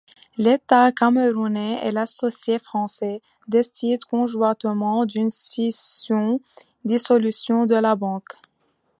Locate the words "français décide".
2.57-4.03